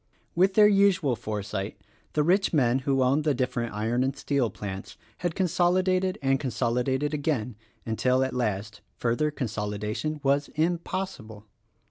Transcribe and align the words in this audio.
With 0.33 0.55
their 0.55 0.67
usual 0.67 1.15
foresight 1.15 1.79
the 2.13 2.23
rich 2.23 2.53
men 2.53 2.79
who 2.79 3.03
owned 3.03 3.23
the 3.23 3.35
different 3.35 3.75
Iron 3.75 4.03
and 4.03 4.17
Steel 4.17 4.49
plants 4.49 4.97
had 5.19 5.35
consolidated 5.35 6.17
and 6.23 6.39
con 6.39 6.49
solidated 6.49 7.13
again, 7.13 7.55
until 7.85 8.23
at 8.23 8.33
last, 8.33 8.81
further 8.97 9.29
consolidation 9.29 10.19
was 10.23 10.47
impossible. 10.55 11.45